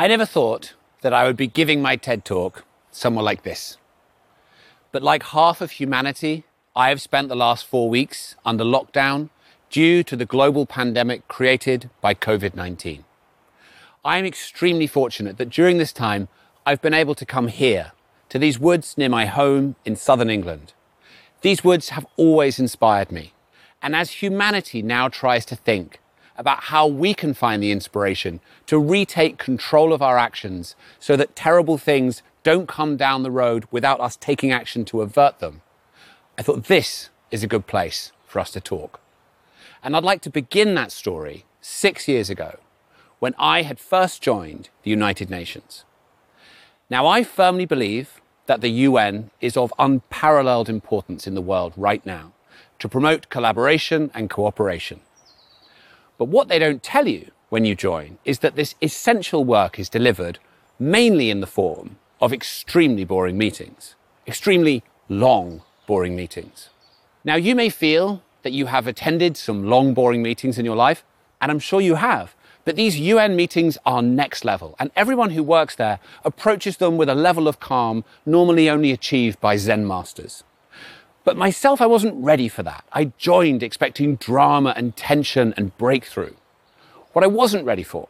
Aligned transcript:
I 0.00 0.06
never 0.06 0.24
thought 0.24 0.74
that 1.00 1.12
I 1.12 1.24
would 1.24 1.36
be 1.36 1.48
giving 1.48 1.82
my 1.82 1.96
TED 1.96 2.24
talk 2.24 2.64
somewhere 2.92 3.24
like 3.24 3.42
this. 3.42 3.78
But 4.92 5.02
like 5.02 5.24
half 5.24 5.60
of 5.60 5.72
humanity, 5.72 6.44
I 6.76 6.90
have 6.90 7.02
spent 7.02 7.28
the 7.28 7.34
last 7.34 7.66
four 7.66 7.90
weeks 7.90 8.36
under 8.44 8.62
lockdown 8.62 9.30
due 9.70 10.04
to 10.04 10.14
the 10.14 10.24
global 10.24 10.66
pandemic 10.66 11.26
created 11.26 11.90
by 12.00 12.14
COVID 12.14 12.54
19. 12.54 13.04
I 14.04 14.18
am 14.18 14.24
extremely 14.24 14.86
fortunate 14.86 15.36
that 15.38 15.50
during 15.50 15.78
this 15.78 15.92
time, 15.92 16.28
I've 16.64 16.80
been 16.80 16.94
able 16.94 17.16
to 17.16 17.26
come 17.26 17.48
here 17.48 17.90
to 18.28 18.38
these 18.38 18.60
woods 18.60 18.96
near 18.96 19.08
my 19.08 19.26
home 19.26 19.74
in 19.84 19.96
southern 19.96 20.30
England. 20.30 20.74
These 21.40 21.64
woods 21.64 21.88
have 21.88 22.06
always 22.16 22.60
inspired 22.60 23.10
me. 23.10 23.32
And 23.82 23.96
as 23.96 24.22
humanity 24.22 24.80
now 24.80 25.08
tries 25.08 25.44
to 25.46 25.56
think 25.56 25.98
about 26.38 26.64
how 26.64 26.86
we 26.86 27.12
can 27.12 27.34
find 27.34 27.62
the 27.62 27.72
inspiration 27.72 28.40
to 28.66 28.78
retake 28.78 29.36
control 29.36 29.92
of 29.92 30.00
our 30.00 30.16
actions 30.16 30.76
so 30.98 31.16
that 31.16 31.36
terrible 31.36 31.76
things 31.76 32.22
don't 32.44 32.68
come 32.68 32.96
down 32.96 33.22
the 33.22 33.30
road 33.30 33.66
without 33.70 34.00
us 34.00 34.16
taking 34.16 34.52
action 34.52 34.84
to 34.86 35.02
avert 35.02 35.40
them, 35.40 35.60
I 36.38 36.42
thought 36.42 36.64
this 36.64 37.10
is 37.32 37.42
a 37.42 37.48
good 37.48 37.66
place 37.66 38.12
for 38.24 38.38
us 38.38 38.52
to 38.52 38.60
talk. 38.60 39.00
And 39.82 39.96
I'd 39.96 40.04
like 40.04 40.22
to 40.22 40.30
begin 40.30 40.74
that 40.74 40.92
story 40.92 41.44
six 41.60 42.06
years 42.08 42.30
ago 42.30 42.58
when 43.18 43.34
I 43.36 43.62
had 43.62 43.80
first 43.80 44.22
joined 44.22 44.68
the 44.84 44.90
United 44.90 45.28
Nations. 45.28 45.84
Now, 46.88 47.06
I 47.06 47.24
firmly 47.24 47.66
believe 47.66 48.20
that 48.46 48.60
the 48.60 48.70
UN 48.70 49.30
is 49.40 49.56
of 49.56 49.74
unparalleled 49.78 50.68
importance 50.68 51.26
in 51.26 51.34
the 51.34 51.42
world 51.42 51.74
right 51.76 52.04
now 52.06 52.32
to 52.78 52.88
promote 52.88 53.28
collaboration 53.28 54.10
and 54.14 54.30
cooperation. 54.30 55.00
But 56.18 56.26
what 56.26 56.48
they 56.48 56.58
don't 56.58 56.82
tell 56.82 57.06
you 57.06 57.30
when 57.48 57.64
you 57.64 57.74
join 57.74 58.18
is 58.24 58.40
that 58.40 58.56
this 58.56 58.74
essential 58.82 59.44
work 59.44 59.78
is 59.78 59.88
delivered 59.88 60.38
mainly 60.78 61.30
in 61.30 61.40
the 61.40 61.46
form 61.46 61.96
of 62.20 62.32
extremely 62.32 63.04
boring 63.04 63.38
meetings, 63.38 63.94
extremely 64.26 64.82
long, 65.08 65.62
boring 65.86 66.16
meetings. 66.16 66.70
Now, 67.24 67.36
you 67.36 67.54
may 67.54 67.68
feel 67.70 68.22
that 68.42 68.52
you 68.52 68.66
have 68.66 68.86
attended 68.86 69.36
some 69.36 69.64
long, 69.64 69.94
boring 69.94 70.22
meetings 70.22 70.58
in 70.58 70.64
your 70.64 70.76
life, 70.76 71.04
and 71.40 71.50
I'm 71.50 71.58
sure 71.58 71.80
you 71.80 71.94
have. 71.94 72.34
But 72.64 72.76
these 72.76 72.98
UN 72.98 73.34
meetings 73.34 73.78
are 73.86 74.02
next 74.02 74.44
level, 74.44 74.76
and 74.78 74.90
everyone 74.94 75.30
who 75.30 75.42
works 75.42 75.76
there 75.76 76.00
approaches 76.24 76.76
them 76.76 76.96
with 76.96 77.08
a 77.08 77.14
level 77.14 77.48
of 77.48 77.60
calm 77.60 78.04
normally 78.26 78.68
only 78.68 78.90
achieved 78.90 79.40
by 79.40 79.56
Zen 79.56 79.86
masters. 79.86 80.44
But 81.28 81.36
myself, 81.36 81.82
I 81.82 81.86
wasn't 81.86 82.24
ready 82.24 82.48
for 82.48 82.62
that. 82.62 82.86
I 82.90 83.12
joined 83.18 83.62
expecting 83.62 84.16
drama 84.16 84.72
and 84.74 84.96
tension 84.96 85.52
and 85.58 85.76
breakthrough. 85.76 86.32
What 87.12 87.22
I 87.22 87.26
wasn't 87.26 87.66
ready 87.66 87.82
for 87.82 88.08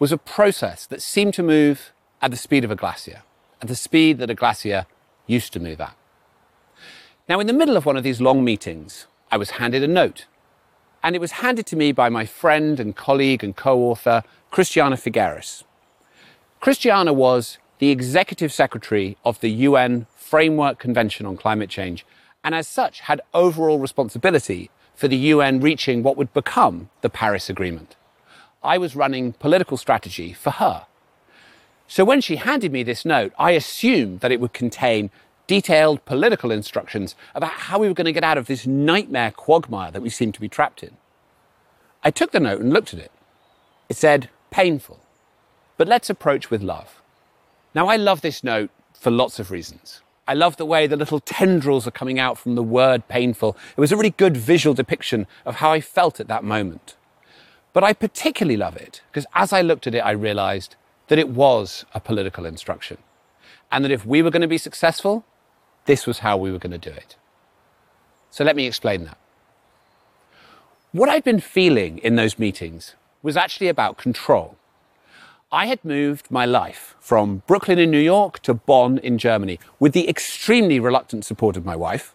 was 0.00 0.10
a 0.10 0.18
process 0.18 0.84
that 0.86 1.00
seemed 1.00 1.34
to 1.34 1.44
move 1.44 1.92
at 2.20 2.32
the 2.32 2.36
speed 2.36 2.64
of 2.64 2.72
a 2.72 2.74
glacier, 2.74 3.22
at 3.62 3.68
the 3.68 3.76
speed 3.76 4.18
that 4.18 4.28
a 4.28 4.34
glacier 4.34 4.86
used 5.28 5.52
to 5.52 5.60
move 5.60 5.80
at. 5.80 5.94
Now, 7.28 7.38
in 7.38 7.46
the 7.46 7.52
middle 7.52 7.76
of 7.76 7.86
one 7.86 7.96
of 7.96 8.02
these 8.02 8.20
long 8.20 8.44
meetings, 8.44 9.06
I 9.30 9.36
was 9.36 9.50
handed 9.50 9.84
a 9.84 9.86
note. 9.86 10.26
And 11.00 11.14
it 11.14 11.20
was 11.20 11.38
handed 11.46 11.64
to 11.66 11.76
me 11.76 11.92
by 11.92 12.08
my 12.08 12.26
friend 12.26 12.80
and 12.80 12.96
colleague 12.96 13.44
and 13.44 13.54
co 13.54 13.78
author, 13.82 14.24
Christiana 14.50 14.96
Figueres. 14.96 15.62
Christiana 16.58 17.12
was 17.12 17.58
the 17.78 17.90
executive 17.90 18.52
secretary 18.52 19.16
of 19.24 19.38
the 19.42 19.50
UN 19.50 20.08
Framework 20.16 20.80
Convention 20.80 21.24
on 21.24 21.36
Climate 21.36 21.70
Change 21.70 22.04
and 22.44 22.54
as 22.54 22.68
such 22.68 23.00
had 23.00 23.20
overall 23.34 23.78
responsibility 23.78 24.70
for 24.94 25.08
the 25.08 25.16
UN 25.16 25.60
reaching 25.60 26.02
what 26.02 26.16
would 26.16 26.32
become 26.32 26.90
the 27.02 27.10
Paris 27.10 27.48
Agreement. 27.48 27.96
I 28.62 28.78
was 28.78 28.96
running 28.96 29.32
political 29.32 29.76
strategy 29.76 30.32
for 30.32 30.50
her. 30.50 30.86
So 31.86 32.04
when 32.04 32.20
she 32.20 32.36
handed 32.36 32.72
me 32.72 32.82
this 32.82 33.04
note, 33.04 33.32
I 33.38 33.52
assumed 33.52 34.20
that 34.20 34.32
it 34.32 34.40
would 34.40 34.52
contain 34.52 35.10
detailed 35.46 36.04
political 36.04 36.50
instructions 36.50 37.14
about 37.34 37.50
how 37.50 37.78
we 37.78 37.88
were 37.88 37.94
going 37.94 38.04
to 38.04 38.12
get 38.12 38.24
out 38.24 38.38
of 38.38 38.46
this 38.46 38.66
nightmare 38.66 39.30
quagmire 39.30 39.90
that 39.90 40.02
we 40.02 40.10
seemed 40.10 40.34
to 40.34 40.40
be 40.40 40.48
trapped 40.48 40.82
in. 40.82 40.96
I 42.04 42.10
took 42.10 42.32
the 42.32 42.40
note 42.40 42.60
and 42.60 42.72
looked 42.72 42.92
at 42.92 43.00
it. 43.00 43.10
It 43.88 43.96
said, 43.96 44.28
painful, 44.50 45.00
but 45.76 45.88
let's 45.88 46.10
approach 46.10 46.50
with 46.50 46.62
love. 46.62 47.00
Now, 47.74 47.86
I 47.86 47.96
love 47.96 48.20
this 48.20 48.44
note 48.44 48.70
for 48.92 49.10
lots 49.10 49.38
of 49.38 49.50
reasons. 49.50 50.02
I 50.28 50.34
love 50.34 50.58
the 50.58 50.66
way 50.66 50.86
the 50.86 50.94
little 50.94 51.20
tendrils 51.20 51.86
are 51.86 51.90
coming 51.90 52.18
out 52.18 52.36
from 52.36 52.54
the 52.54 52.62
word 52.62 53.08
painful. 53.08 53.56
It 53.74 53.80
was 53.80 53.92
a 53.92 53.96
really 53.96 54.10
good 54.10 54.36
visual 54.36 54.74
depiction 54.74 55.26
of 55.46 55.56
how 55.56 55.72
I 55.72 55.80
felt 55.80 56.20
at 56.20 56.28
that 56.28 56.44
moment. 56.44 56.96
But 57.72 57.82
I 57.82 57.94
particularly 57.94 58.58
love 58.58 58.76
it 58.76 59.00
because 59.10 59.24
as 59.34 59.54
I 59.54 59.62
looked 59.62 59.86
at 59.86 59.94
it, 59.94 60.00
I 60.00 60.10
realized 60.10 60.76
that 61.06 61.18
it 61.18 61.30
was 61.30 61.86
a 61.94 62.00
political 62.00 62.44
instruction. 62.44 62.98
And 63.72 63.82
that 63.86 63.90
if 63.90 64.04
we 64.04 64.20
were 64.20 64.30
going 64.30 64.42
to 64.42 64.48
be 64.48 64.58
successful, 64.58 65.24
this 65.86 66.06
was 66.06 66.18
how 66.18 66.36
we 66.36 66.52
were 66.52 66.58
going 66.58 66.78
to 66.78 66.90
do 66.90 66.94
it. 66.94 67.16
So 68.30 68.44
let 68.44 68.54
me 68.54 68.66
explain 68.66 69.04
that. 69.04 69.16
What 70.92 71.08
I'd 71.08 71.24
been 71.24 71.40
feeling 71.40 71.96
in 71.98 72.16
those 72.16 72.38
meetings 72.38 72.96
was 73.22 73.38
actually 73.38 73.68
about 73.68 73.96
control. 73.96 74.57
I 75.50 75.64
had 75.64 75.82
moved 75.82 76.30
my 76.30 76.44
life 76.44 76.94
from 77.00 77.42
Brooklyn 77.46 77.78
in 77.78 77.90
New 77.90 77.98
York 77.98 78.40
to 78.40 78.52
Bonn 78.52 78.98
in 78.98 79.16
Germany 79.16 79.58
with 79.80 79.94
the 79.94 80.06
extremely 80.06 80.78
reluctant 80.78 81.24
support 81.24 81.56
of 81.56 81.64
my 81.64 81.74
wife. 81.74 82.14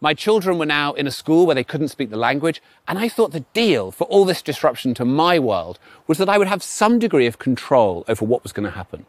My 0.00 0.12
children 0.12 0.58
were 0.58 0.66
now 0.66 0.92
in 0.94 1.06
a 1.06 1.12
school 1.12 1.46
where 1.46 1.54
they 1.54 1.62
couldn't 1.62 1.90
speak 1.90 2.10
the 2.10 2.16
language, 2.16 2.60
and 2.88 2.98
I 2.98 3.08
thought 3.08 3.30
the 3.30 3.46
deal 3.54 3.92
for 3.92 4.08
all 4.08 4.24
this 4.24 4.42
disruption 4.42 4.92
to 4.94 5.04
my 5.04 5.38
world 5.38 5.78
was 6.08 6.18
that 6.18 6.28
I 6.28 6.36
would 6.36 6.48
have 6.48 6.64
some 6.64 6.98
degree 6.98 7.28
of 7.28 7.38
control 7.38 8.04
over 8.08 8.24
what 8.24 8.42
was 8.42 8.52
going 8.52 8.64
to 8.64 8.76
happen. 8.76 9.06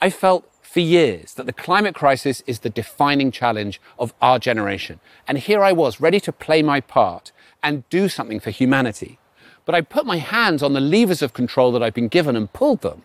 I 0.00 0.08
felt 0.08 0.48
for 0.62 0.78
years 0.78 1.34
that 1.34 1.46
the 1.46 1.52
climate 1.52 1.96
crisis 1.96 2.44
is 2.46 2.60
the 2.60 2.70
defining 2.70 3.32
challenge 3.32 3.80
of 3.98 4.14
our 4.22 4.38
generation. 4.38 5.00
And 5.26 5.36
here 5.36 5.64
I 5.64 5.72
was, 5.72 6.00
ready 6.00 6.20
to 6.20 6.30
play 6.30 6.62
my 6.62 6.80
part 6.80 7.32
and 7.60 7.88
do 7.90 8.08
something 8.08 8.38
for 8.38 8.50
humanity. 8.50 9.18
But 9.70 9.76
I 9.76 9.82
put 9.82 10.04
my 10.04 10.16
hands 10.16 10.64
on 10.64 10.72
the 10.72 10.80
levers 10.80 11.22
of 11.22 11.32
control 11.32 11.70
that 11.70 11.80
I'd 11.80 11.94
been 11.94 12.08
given 12.08 12.34
and 12.34 12.52
pulled 12.52 12.80
them, 12.80 13.02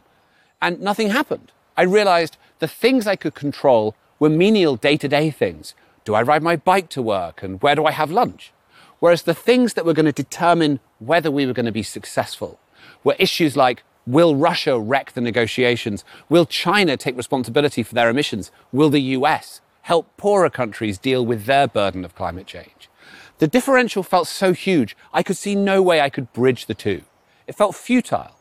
and 0.59 0.81
nothing 0.81 1.11
happened. 1.11 1.51
I 1.77 1.83
realized 1.83 2.37
the 2.57 2.67
things 2.67 3.05
I 3.05 3.15
could 3.15 3.35
control 3.35 3.93
were 4.17 4.31
menial 4.31 4.75
day 4.75 4.97
to 4.97 5.07
day 5.07 5.29
things. 5.29 5.75
Do 6.05 6.15
I 6.15 6.23
ride 6.23 6.41
my 6.41 6.55
bike 6.55 6.89
to 6.89 7.03
work 7.03 7.43
and 7.43 7.61
where 7.61 7.75
do 7.75 7.85
I 7.85 7.91
have 7.91 8.09
lunch? 8.09 8.51
Whereas 8.97 9.21
the 9.21 9.35
things 9.35 9.75
that 9.75 9.85
were 9.85 9.93
going 9.93 10.07
to 10.07 10.23
determine 10.23 10.79
whether 10.97 11.29
we 11.29 11.45
were 11.45 11.53
going 11.53 11.67
to 11.67 11.71
be 11.71 11.83
successful 11.83 12.57
were 13.03 13.15
issues 13.19 13.55
like 13.55 13.83
will 14.07 14.35
Russia 14.35 14.79
wreck 14.79 15.11
the 15.11 15.21
negotiations? 15.21 16.03
Will 16.29 16.47
China 16.47 16.97
take 16.97 17.15
responsibility 17.15 17.83
for 17.83 17.93
their 17.93 18.09
emissions? 18.09 18.49
Will 18.71 18.89
the 18.89 19.13
US 19.19 19.61
help 19.83 20.17
poorer 20.17 20.49
countries 20.49 20.97
deal 20.97 21.23
with 21.23 21.45
their 21.45 21.67
burden 21.67 22.03
of 22.03 22.15
climate 22.15 22.47
change? 22.47 22.89
The 23.37 23.47
differential 23.47 24.01
felt 24.01 24.27
so 24.27 24.53
huge, 24.53 24.95
I 25.13 25.21
could 25.21 25.35
see 25.35 25.55
no 25.55 25.81
way 25.81 25.99
I 25.99 26.09
could 26.09 26.31
bridge 26.31 26.67
the 26.67 26.73
two. 26.73 27.03
It 27.47 27.55
felt 27.55 27.75
futile. 27.75 28.31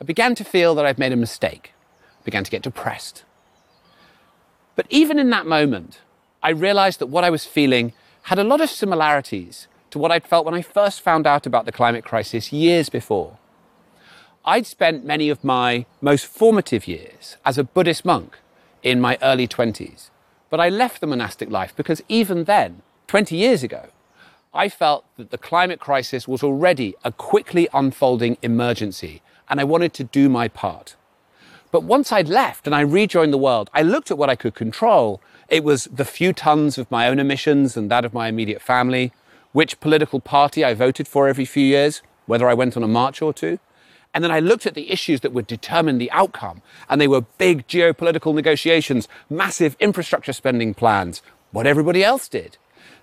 I 0.00 0.04
began 0.04 0.34
to 0.34 0.44
feel 0.44 0.74
that 0.74 0.84
I'd 0.84 0.98
made 0.98 1.12
a 1.12 1.16
mistake, 1.16 1.72
I 2.20 2.24
began 2.24 2.44
to 2.44 2.50
get 2.50 2.62
depressed. 2.62 3.24
But 4.76 4.86
even 4.90 5.18
in 5.18 5.30
that 5.30 5.46
moment, 5.46 6.00
I 6.42 6.50
realized 6.50 6.98
that 6.98 7.06
what 7.06 7.24
I 7.24 7.30
was 7.30 7.46
feeling 7.46 7.92
had 8.22 8.38
a 8.38 8.44
lot 8.44 8.60
of 8.60 8.70
similarities 8.70 9.68
to 9.90 9.98
what 9.98 10.10
I'd 10.10 10.26
felt 10.26 10.44
when 10.44 10.54
I 10.54 10.62
first 10.62 11.00
found 11.00 11.26
out 11.26 11.46
about 11.46 11.66
the 11.66 11.72
climate 11.72 12.04
crisis 12.04 12.52
years 12.52 12.88
before. 12.88 13.38
I'd 14.44 14.66
spent 14.66 15.04
many 15.04 15.28
of 15.28 15.44
my 15.44 15.86
most 16.00 16.26
formative 16.26 16.88
years 16.88 17.36
as 17.44 17.58
a 17.58 17.64
Buddhist 17.64 18.04
monk 18.04 18.38
in 18.82 19.00
my 19.00 19.16
early 19.22 19.46
20s, 19.46 20.10
but 20.50 20.60
I 20.60 20.68
left 20.68 21.00
the 21.00 21.06
monastic 21.06 21.48
life 21.48 21.74
because 21.76 22.02
even 22.08 22.44
then, 22.44 22.82
20 23.06 23.36
years 23.36 23.62
ago, 23.62 23.90
I 24.54 24.68
felt 24.68 25.06
that 25.16 25.30
the 25.30 25.38
climate 25.38 25.80
crisis 25.80 26.28
was 26.28 26.42
already 26.42 26.94
a 27.04 27.10
quickly 27.10 27.68
unfolding 27.72 28.36
emergency, 28.42 29.22
and 29.48 29.58
I 29.58 29.64
wanted 29.64 29.94
to 29.94 30.04
do 30.04 30.28
my 30.28 30.46
part. 30.46 30.94
But 31.70 31.84
once 31.84 32.12
I'd 32.12 32.28
left 32.28 32.66
and 32.66 32.76
I 32.76 32.82
rejoined 32.82 33.32
the 33.32 33.38
world, 33.38 33.70
I 33.72 33.80
looked 33.80 34.10
at 34.10 34.18
what 34.18 34.28
I 34.28 34.36
could 34.36 34.54
control. 34.54 35.22
It 35.48 35.64
was 35.64 35.84
the 35.84 36.04
few 36.04 36.34
tons 36.34 36.76
of 36.76 36.90
my 36.90 37.08
own 37.08 37.18
emissions 37.18 37.78
and 37.78 37.90
that 37.90 38.04
of 38.04 38.12
my 38.12 38.28
immediate 38.28 38.60
family, 38.60 39.14
which 39.52 39.80
political 39.80 40.20
party 40.20 40.62
I 40.62 40.74
voted 40.74 41.08
for 41.08 41.28
every 41.28 41.46
few 41.46 41.64
years, 41.64 42.02
whether 42.26 42.46
I 42.46 42.52
went 42.52 42.76
on 42.76 42.82
a 42.82 42.88
march 42.88 43.22
or 43.22 43.32
two. 43.32 43.58
And 44.12 44.22
then 44.22 44.30
I 44.30 44.40
looked 44.40 44.66
at 44.66 44.74
the 44.74 44.92
issues 44.92 45.22
that 45.22 45.32
would 45.32 45.46
determine 45.46 45.96
the 45.96 46.10
outcome, 46.10 46.60
and 46.90 47.00
they 47.00 47.08
were 47.08 47.22
big 47.22 47.66
geopolitical 47.68 48.34
negotiations, 48.34 49.08
massive 49.30 49.78
infrastructure 49.80 50.34
spending 50.34 50.74
plans, 50.74 51.22
what 51.52 51.66
everybody 51.66 52.04
else 52.04 52.28
did. 52.28 52.58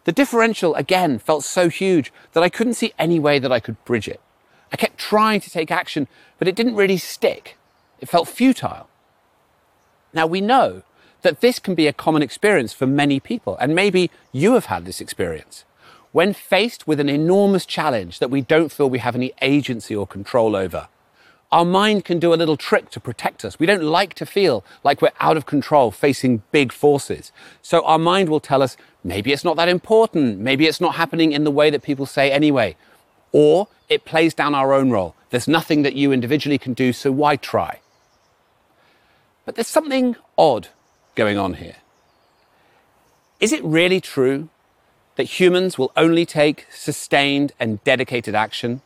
The 0.05 0.11
differential, 0.11 0.75
again, 0.75 1.19
felt 1.19 1.43
so 1.43 1.69
huge 1.69 2.11
that 2.33 2.43
I 2.43 2.49
couldn't 2.49 2.75
see 2.75 2.93
any 2.97 3.19
way 3.19 3.39
that 3.39 3.51
I 3.51 3.59
could 3.59 3.83
bridge 3.85 4.07
it. 4.07 4.21
I 4.71 4.77
kept 4.77 4.97
trying 4.97 5.41
to 5.41 5.49
take 5.49 5.71
action, 5.71 6.07
but 6.37 6.47
it 6.47 6.55
didn't 6.55 6.75
really 6.75 6.97
stick. 6.97 7.57
It 7.99 8.09
felt 8.09 8.27
futile. 8.27 8.87
Now, 10.13 10.25
we 10.25 10.41
know 10.41 10.83
that 11.21 11.41
this 11.41 11.59
can 11.59 11.75
be 11.75 11.87
a 11.87 11.93
common 11.93 12.21
experience 12.21 12.73
for 12.73 12.87
many 12.87 13.19
people, 13.19 13.57
and 13.57 13.75
maybe 13.75 14.09
you 14.31 14.53
have 14.53 14.65
had 14.65 14.85
this 14.85 15.01
experience. 15.01 15.65
When 16.11 16.33
faced 16.33 16.87
with 16.87 16.99
an 16.99 17.09
enormous 17.09 17.65
challenge 17.65 18.19
that 18.19 18.31
we 18.31 18.41
don't 18.41 18.71
feel 18.71 18.89
we 18.89 18.99
have 18.99 19.15
any 19.15 19.33
agency 19.41 19.95
or 19.95 20.07
control 20.07 20.55
over, 20.55 20.87
Our 21.51 21.65
mind 21.65 22.05
can 22.05 22.19
do 22.19 22.33
a 22.33 22.35
little 22.35 22.57
trick 22.57 22.91
to 22.91 22.99
protect 22.99 23.43
us. 23.43 23.57
We 23.57 23.65
don't 23.65 23.83
like 23.83 24.13
to 24.15 24.25
feel 24.25 24.63
like 24.83 25.01
we're 25.01 25.11
out 25.19 25.35
of 25.35 25.47
control 25.47 25.89
facing 25.89 26.43
big 26.51 26.71
forces. 26.71 27.31
So 27.63 27.83
our 27.85 27.97
mind 27.97 28.29
will 28.29 28.39
tell 28.39 28.61
us 28.61 28.77
maybe 29.03 29.33
it's 29.33 29.43
not 29.43 29.55
that 29.55 29.67
important. 29.67 30.39
Maybe 30.39 30.67
it's 30.67 30.79
not 30.79 30.95
happening 30.95 31.31
in 31.31 31.45
the 31.45 31.51
way 31.51 31.71
that 31.71 31.81
people 31.81 32.05
say 32.05 32.31
anyway. 32.31 32.75
Or 33.31 33.67
it 33.87 34.05
plays 34.05 34.35
down 34.35 34.53
our 34.53 34.73
own 34.73 34.91
role. 34.91 35.15
There's 35.31 35.47
nothing 35.47 35.81
that 35.81 35.95
you 35.95 36.11
individually 36.11 36.59
can 36.59 36.73
do, 36.73 36.93
so 36.93 37.11
why 37.11 37.35
try? 37.35 37.79
But 39.45 39.55
there's 39.55 39.67
something 39.67 40.15
odd 40.37 40.67
going 41.15 41.39
on 41.39 41.55
here. 41.55 41.77
Is 43.39 43.51
it 43.51 43.63
really 43.63 43.99
true 43.99 44.49
that 45.15 45.39
humans 45.39 45.77
will 45.77 45.91
only 45.97 46.25
take 46.25 46.67
sustained 46.71 47.53
and 47.59 47.83
dedicated 47.83 48.35
action 48.35 48.81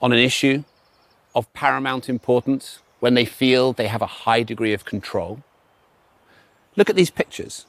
on 0.00 0.12
an 0.12 0.18
issue 0.18 0.62
of 1.34 1.52
paramount 1.52 2.08
importance 2.08 2.80
when 3.00 3.14
they 3.14 3.24
feel 3.24 3.72
they 3.72 3.88
have 3.88 4.02
a 4.02 4.24
high 4.24 4.42
degree 4.42 4.72
of 4.72 4.84
control. 4.84 5.42
Look 6.76 6.88
at 6.88 6.96
these 6.96 7.10
pictures. 7.10 7.66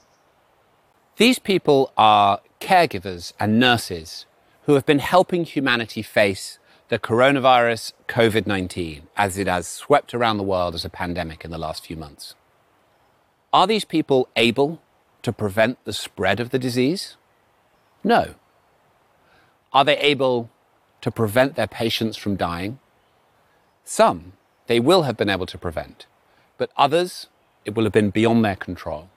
These 1.17 1.39
people 1.39 1.91
are 1.97 2.41
caregivers 2.59 3.33
and 3.39 3.59
nurses 3.59 4.25
who 4.63 4.73
have 4.73 4.85
been 4.85 4.99
helping 4.99 5.45
humanity 5.45 6.01
face 6.01 6.59
the 6.89 6.99
coronavirus 6.99 7.93
COVID 8.07 8.45
19 8.45 9.07
as 9.17 9.37
it 9.37 9.47
has 9.47 9.67
swept 9.67 10.13
around 10.13 10.37
the 10.37 10.43
world 10.43 10.75
as 10.75 10.85
a 10.85 10.89
pandemic 10.89 11.43
in 11.43 11.51
the 11.51 11.57
last 11.57 11.85
few 11.85 11.95
months. 11.95 12.35
Are 13.51 13.65
these 13.65 13.85
people 13.85 14.27
able 14.35 14.81
to 15.23 15.31
prevent 15.31 15.83
the 15.85 15.93
spread 15.93 16.39
of 16.39 16.49
the 16.51 16.59
disease? 16.59 17.17
No. 18.03 18.35
Are 19.73 19.83
they 19.83 19.97
able 19.97 20.49
to 21.01 21.11
prevent 21.11 21.55
their 21.55 21.67
patients 21.67 22.17
from 22.17 22.35
dying? 22.35 22.79
Some 23.85 24.33
they 24.65 24.79
will 24.79 25.03
have 25.03 25.15
been 25.15 25.29
able 25.29 25.45
to 25.45 25.59
prevent, 25.59 26.07
but 26.57 26.71
others 26.75 27.27
it 27.65 27.75
will 27.75 27.83
have 27.83 27.93
been 27.93 28.09
beyond 28.09 28.43
their 28.43 28.55
control. 28.55 29.09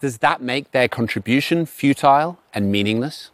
Does 0.00 0.18
that 0.18 0.42
make 0.42 0.72
their 0.72 0.88
contribution 0.88 1.64
futile 1.64 2.38
and 2.52 2.70
meaningless? 2.70 3.30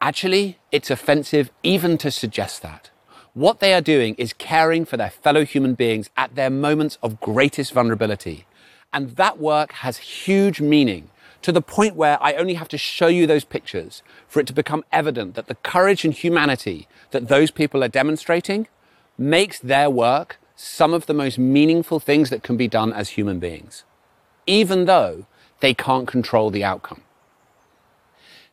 Actually, 0.00 0.58
it's 0.70 0.90
offensive 0.90 1.50
even 1.62 1.96
to 1.98 2.10
suggest 2.10 2.60
that. 2.60 2.90
What 3.32 3.60
they 3.60 3.72
are 3.72 3.80
doing 3.80 4.14
is 4.16 4.34
caring 4.34 4.84
for 4.84 4.98
their 4.98 5.10
fellow 5.10 5.44
human 5.44 5.74
beings 5.74 6.10
at 6.16 6.34
their 6.34 6.50
moments 6.50 6.98
of 7.02 7.20
greatest 7.20 7.72
vulnerability. 7.72 8.46
And 8.92 9.10
that 9.16 9.38
work 9.38 9.72
has 9.72 9.98
huge 9.98 10.60
meaning 10.60 11.10
to 11.42 11.52
the 11.52 11.62
point 11.62 11.94
where 11.94 12.22
I 12.22 12.34
only 12.34 12.54
have 12.54 12.68
to 12.68 12.78
show 12.78 13.06
you 13.06 13.26
those 13.26 13.44
pictures 13.44 14.02
for 14.28 14.40
it 14.40 14.46
to 14.48 14.52
become 14.52 14.84
evident 14.92 15.34
that 15.34 15.46
the 15.46 15.54
courage 15.54 16.04
and 16.04 16.12
humanity 16.12 16.88
that 17.12 17.28
those 17.28 17.50
people 17.50 17.82
are 17.82 17.88
demonstrating 17.88 18.66
makes 19.20 19.58
their 19.58 19.90
work 19.90 20.38
some 20.56 20.94
of 20.94 21.06
the 21.06 21.14
most 21.14 21.38
meaningful 21.38 22.00
things 22.00 22.30
that 22.30 22.42
can 22.42 22.56
be 22.56 22.66
done 22.66 22.92
as 22.92 23.10
human 23.10 23.38
beings, 23.38 23.84
even 24.46 24.86
though 24.86 25.26
they 25.60 25.74
can't 25.74 26.08
control 26.08 26.50
the 26.50 26.64
outcome. 26.64 27.02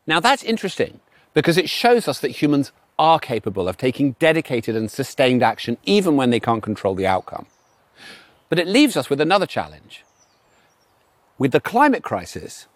Now 0.06 0.20
that's 0.20 0.44
interesting 0.44 1.00
because 1.34 1.58
it 1.58 1.70
shows 1.70 2.08
us 2.08 2.20
that 2.20 2.42
humans 2.42 2.72
are 3.00 3.20
capable 3.20 3.70
of 3.70 3.78
taking 3.78 4.14
dedicated 4.14 4.76
and 4.76 4.92
sustained 4.92 5.42
action 5.42 5.78
even 5.86 6.18
when 6.18 6.32
they 6.32 6.40
can't 6.40 6.64
control 6.64 6.96
the 6.96 7.08
outcome. 7.08 7.46
But 8.50 8.60
it 8.60 8.68
leaves 8.68 8.98
us 8.98 9.10
with 9.10 9.22
another 9.22 9.46
challenge. 9.46 10.04
With 11.38 11.52
the 11.52 11.60
climate 11.60 12.04
crisis, 12.04 12.68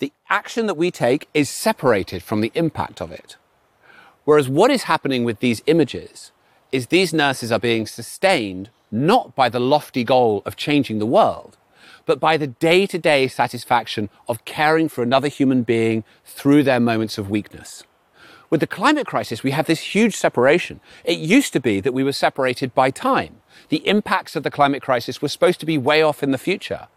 the 0.00 0.12
action 0.28 0.66
that 0.66 0.76
we 0.76 0.90
take 0.90 1.28
is 1.32 1.48
separated 1.48 2.22
from 2.22 2.40
the 2.40 2.52
impact 2.54 3.00
of 3.00 3.10
it. 3.10 3.36
Whereas 4.24 4.48
what 4.48 4.70
is 4.70 4.84
happening 4.84 5.24
with 5.24 5.40
these 5.40 5.62
images 5.66 6.32
is 6.72 6.86
these 6.86 7.12
nurses 7.12 7.50
are 7.50 7.58
being 7.58 7.86
sustained 7.86 8.70
not 8.90 9.34
by 9.34 9.48
the 9.48 9.60
lofty 9.60 10.04
goal 10.04 10.42
of 10.46 10.56
changing 10.56 10.98
the 10.98 11.06
world, 11.06 11.56
but 12.06 12.20
by 12.20 12.36
the 12.36 12.46
day 12.46 12.86
to 12.86 12.98
day 12.98 13.28
satisfaction 13.28 14.08
of 14.28 14.44
caring 14.44 14.88
for 14.88 15.02
another 15.02 15.28
human 15.28 15.62
being 15.62 16.04
through 16.24 16.62
their 16.62 16.80
moments 16.80 17.18
of 17.18 17.30
weakness. 17.30 17.84
With 18.50 18.60
the 18.60 18.66
climate 18.66 19.06
crisis, 19.06 19.42
we 19.42 19.50
have 19.50 19.66
this 19.66 19.94
huge 19.94 20.16
separation. 20.16 20.80
It 21.04 21.18
used 21.18 21.52
to 21.52 21.60
be 21.60 21.80
that 21.80 21.92
we 21.92 22.02
were 22.02 22.12
separated 22.12 22.74
by 22.74 22.90
time. 22.90 23.42
The 23.68 23.86
impacts 23.86 24.36
of 24.36 24.42
the 24.42 24.50
climate 24.50 24.82
crisis 24.82 25.20
were 25.20 25.28
supposed 25.28 25.60
to 25.60 25.66
be 25.66 25.76
way 25.76 26.00
off 26.02 26.22
in 26.22 26.30
the 26.30 26.38
future. 26.38 26.88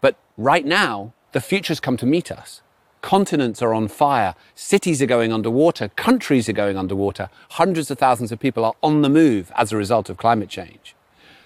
But 0.00 0.16
right 0.38 0.64
now, 0.64 1.12
the 1.32 1.40
future's 1.42 1.80
come 1.80 1.98
to 1.98 2.06
meet 2.06 2.32
us. 2.32 2.62
Continents 3.06 3.62
are 3.62 3.72
on 3.72 3.86
fire. 3.86 4.34
Cities 4.56 5.00
are 5.00 5.06
going 5.06 5.32
underwater. 5.32 5.90
Countries 5.90 6.48
are 6.48 6.52
going 6.52 6.76
underwater. 6.76 7.30
Hundreds 7.50 7.88
of 7.88 8.00
thousands 8.00 8.32
of 8.32 8.40
people 8.40 8.64
are 8.64 8.74
on 8.82 9.02
the 9.02 9.08
move 9.08 9.52
as 9.54 9.70
a 9.70 9.76
result 9.76 10.10
of 10.10 10.16
climate 10.16 10.48
change. 10.48 10.96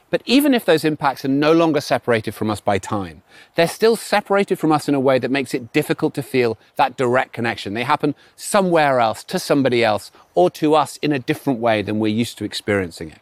But 0.08 0.22
even 0.24 0.54
if 0.54 0.64
those 0.64 0.86
impacts 0.86 1.22
are 1.22 1.28
no 1.28 1.52
longer 1.52 1.82
separated 1.82 2.34
from 2.34 2.48
us 2.48 2.62
by 2.62 2.78
time, 2.78 3.20
they're 3.56 3.68
still 3.68 3.94
separated 3.94 4.58
from 4.58 4.72
us 4.72 4.88
in 4.88 4.94
a 4.94 5.00
way 5.00 5.18
that 5.18 5.30
makes 5.30 5.52
it 5.52 5.70
difficult 5.70 6.14
to 6.14 6.22
feel 6.22 6.56
that 6.76 6.96
direct 6.96 7.34
connection. 7.34 7.74
They 7.74 7.84
happen 7.84 8.14
somewhere 8.36 8.98
else, 8.98 9.22
to 9.24 9.38
somebody 9.38 9.84
else, 9.84 10.10
or 10.34 10.48
to 10.52 10.74
us 10.74 10.96
in 11.02 11.12
a 11.12 11.18
different 11.18 11.60
way 11.60 11.82
than 11.82 11.98
we're 11.98 12.08
used 12.08 12.38
to 12.38 12.44
experiencing 12.46 13.10
it. 13.10 13.20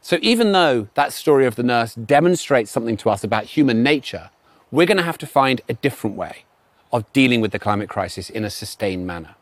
So 0.00 0.18
even 0.22 0.50
though 0.50 0.88
that 0.94 1.12
story 1.12 1.46
of 1.46 1.54
the 1.54 1.62
nurse 1.62 1.94
demonstrates 1.94 2.72
something 2.72 2.96
to 2.96 3.10
us 3.10 3.22
about 3.22 3.44
human 3.44 3.84
nature, 3.84 4.30
we're 4.72 4.86
going 4.86 4.96
to 4.96 5.04
have 5.04 5.18
to 5.18 5.26
find 5.28 5.60
a 5.68 5.74
different 5.74 6.16
way 6.16 6.46
of 6.92 7.10
dealing 7.12 7.40
with 7.40 7.52
the 7.52 7.58
climate 7.58 7.88
crisis 7.88 8.28
in 8.28 8.44
a 8.44 8.50
sustained 8.50 9.06
manner. 9.06 9.34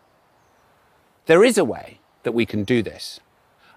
There 1.27 1.45
is 1.45 1.59
a 1.59 1.65
way 1.65 1.99
that 2.23 2.33
we 2.33 2.47
can 2.47 2.65
do 2.65 2.83
this. 2.83 3.21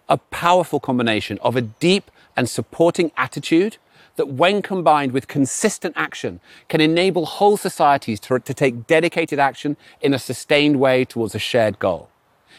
A 0.09 0.17
powerful 0.17 0.79
combination 0.79 1.39
of 1.41 1.55
a 1.55 1.61
deep 1.61 2.11
and 2.35 2.49
supporting 2.49 3.11
attitude 3.17 3.77
that, 4.15 4.27
when 4.27 4.61
combined 4.61 5.11
with 5.11 5.27
consistent 5.27 5.93
action, 5.97 6.39
can 6.67 6.81
enable 6.81 7.25
whole 7.25 7.57
societies 7.57 8.19
to, 8.19 8.39
to, 8.39 8.53
take 8.53 8.85
dedicated 8.85 9.39
action 9.39 9.75
in 10.01 10.13
a 10.13 10.19
sustained 10.19 10.79
way 10.79 11.03
towards 11.03 11.33
a 11.33 11.39
shared 11.39 11.79
goal. 11.79 12.09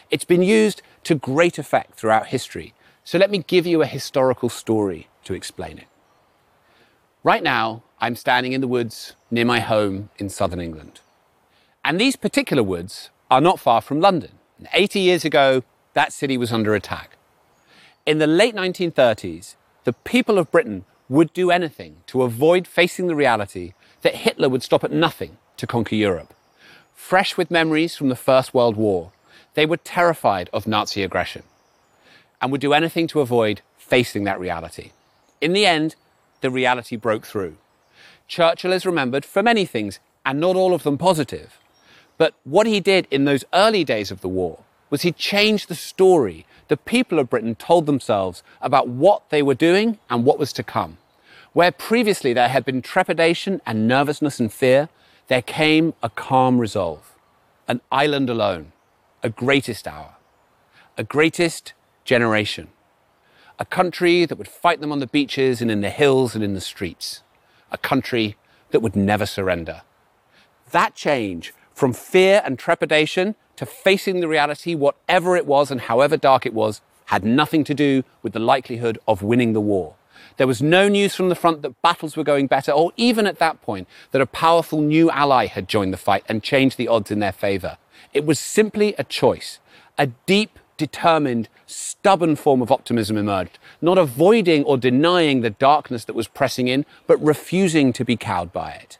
It's 0.09 0.25
been 0.25 0.41
used 0.41 0.81
to 1.03 1.15
great 1.15 1.57
effect 1.57 1.93
throughout 1.93 2.27
history, 2.27 2.73
so 3.03 3.17
let 3.17 3.31
me 3.31 3.39
give 3.39 3.65
you 3.65 3.81
a 3.81 3.85
historical 3.85 4.49
story 4.49 5.07
to 5.23 5.33
explain 5.33 5.77
it. 5.77 5.87
Right 7.23 7.43
now, 7.43 7.83
I'm 7.99 8.15
standing 8.15 8.53
in 8.53 8.61
the 8.61 8.67
woods 8.67 9.15
near 9.31 9.45
my 9.45 9.59
home 9.59 10.09
in 10.17 10.29
southern 10.29 10.59
England. 10.59 10.99
And 11.85 12.01
these 12.01 12.15
particular 12.15 12.63
woods 12.63 13.11
are 13.29 13.39
not 13.39 13.59
far 13.59 13.79
from 13.79 14.01
London. 14.01 14.31
80 14.73 14.99
years 14.99 15.23
ago, 15.23 15.63
that 15.93 16.11
city 16.11 16.35
was 16.35 16.51
under 16.51 16.73
attack. 16.73 17.15
In 18.07 18.17
the 18.17 18.25
late 18.25 18.55
1930s, 18.55 19.55
the 19.83 19.93
people 19.93 20.39
of 20.39 20.49
Britain 20.49 20.85
would 21.09 21.31
do 21.31 21.51
anything 21.51 21.97
to 22.07 22.23
avoid 22.23 22.67
facing 22.67 23.05
the 23.05 23.15
reality 23.15 23.73
that 24.01 24.15
Hitler 24.15 24.49
would 24.49 24.63
stop 24.63 24.83
at 24.83 24.91
nothing 24.91 25.37
to 25.57 25.67
conquer 25.67 25.93
Europe. 25.93 26.33
Fresh 26.95 27.37
with 27.37 27.51
memories 27.51 27.95
from 27.95 28.09
the 28.09 28.15
First 28.15 28.51
World 28.51 28.75
War, 28.75 29.11
they 29.53 29.67
were 29.67 29.77
terrified 29.77 30.49
of 30.51 30.65
Nazi 30.65 31.03
aggression 31.03 31.43
and 32.41 32.51
would 32.51 32.61
do 32.61 32.73
anything 32.73 33.05
to 33.09 33.21
avoid 33.21 33.61
facing 33.77 34.23
that 34.23 34.39
reality. 34.39 34.91
In 35.39 35.53
the 35.53 35.67
end, 35.67 35.95
the 36.41 36.49
reality 36.49 36.95
broke 36.95 37.27
through. 37.27 37.57
Churchill 38.27 38.73
is 38.73 38.87
remembered 38.87 39.23
for 39.23 39.43
many 39.43 39.65
things, 39.65 39.99
and 40.25 40.39
not 40.39 40.55
all 40.55 40.73
of 40.73 40.81
them 40.81 40.97
positive. 40.97 41.59
But 42.17 42.33
what 42.43 42.67
he 42.67 42.79
did 42.79 43.07
in 43.11 43.25
those 43.25 43.45
early 43.53 43.83
days 43.83 44.11
of 44.11 44.21
the 44.21 44.29
war 44.29 44.63
was 44.89 45.01
he 45.01 45.11
changed 45.11 45.67
the 45.67 45.75
story 45.75 46.45
the 46.67 46.77
people 46.77 47.19
of 47.19 47.29
Britain 47.29 47.55
told 47.55 47.85
themselves 47.85 48.41
about 48.61 48.87
what 48.87 49.29
they 49.29 49.41
were 49.41 49.53
doing 49.53 49.99
and 50.09 50.25
what 50.25 50.39
was 50.39 50.51
to 50.53 50.63
come. 50.63 50.97
Where 51.53 51.71
previously 51.71 52.33
there 52.33 52.49
had 52.49 52.65
been 52.65 52.81
trepidation 52.81 53.61
and 53.65 53.87
nervousness 53.87 54.39
and 54.39 54.51
fear, 54.51 54.89
there 55.27 55.41
came 55.41 55.93
a 56.01 56.09
calm 56.09 56.59
resolve. 56.59 57.13
An 57.67 57.81
island 57.91 58.29
alone, 58.29 58.71
a 59.23 59.29
greatest 59.29 59.87
hour, 59.87 60.15
a 60.97 61.03
greatest 61.03 61.73
generation, 62.03 62.67
a 63.57 63.65
country 63.65 64.25
that 64.25 64.37
would 64.37 64.47
fight 64.47 64.81
them 64.81 64.91
on 64.91 64.99
the 64.99 65.07
beaches 65.07 65.61
and 65.61 65.71
in 65.71 65.81
the 65.81 65.89
hills 65.89 66.35
and 66.35 66.43
in 66.43 66.53
the 66.53 66.61
streets, 66.61 67.21
a 67.71 67.77
country 67.77 68.35
that 68.71 68.81
would 68.81 68.95
never 68.95 69.25
surrender. 69.25 69.81
That 70.71 70.95
change 70.95 71.53
from 71.75 71.93
fear 71.93 72.41
and 72.43 72.57
trepidation 72.57 73.35
to 73.57 73.65
facing 73.65 74.21
the 74.21 74.27
reality, 74.27 74.73
whatever 74.73 75.35
it 75.35 75.45
was 75.45 75.69
and 75.69 75.81
however 75.81 76.17
dark 76.17 76.45
it 76.45 76.53
was, 76.53 76.81
had 77.05 77.23
nothing 77.23 77.63
to 77.65 77.73
do 77.73 78.03
with 78.23 78.33
the 78.33 78.39
likelihood 78.39 78.97
of 79.07 79.21
winning 79.21 79.53
the 79.53 79.61
war. 79.61 79.93
There 80.37 80.47
was 80.47 80.61
no 80.61 80.87
news 80.89 81.15
from 81.15 81.29
the 81.29 81.35
front 81.35 81.61
that 81.61 81.81
battles 81.81 82.17
were 82.17 82.23
going 82.23 82.47
better, 82.47 82.71
or 82.71 82.91
even 82.97 83.27
at 83.27 83.39
that 83.39 83.61
point, 83.61 83.87
that 84.11 84.21
a 84.21 84.25
powerful 84.25 84.81
new 84.81 85.11
ally 85.11 85.45
had 85.45 85.67
joined 85.67 85.93
the 85.93 85.97
fight 85.97 86.23
and 86.27 86.41
changed 86.41 86.77
the 86.77 86.87
odds 86.87 87.11
in 87.11 87.19
their 87.19 87.31
favor. 87.31 87.77
It 88.13 88.25
was 88.25 88.39
simply 88.39 88.95
a 88.97 89.03
choice. 89.03 89.59
A 89.97 90.07
deep, 90.07 90.57
determined, 90.77 91.47
stubborn 91.65 92.35
form 92.35 92.61
of 92.61 92.71
optimism 92.71 93.17
emerged, 93.17 93.59
not 93.81 93.97
avoiding 93.97 94.63
or 94.63 94.77
denying 94.77 95.41
the 95.41 95.49
darkness 95.49 96.05
that 96.05 96.15
was 96.15 96.27
pressing 96.27 96.67
in, 96.67 96.85
but 97.07 97.21
refusing 97.23 97.93
to 97.93 98.03
be 98.03 98.17
cowed 98.17 98.51
by 98.51 98.71
it. 98.71 98.97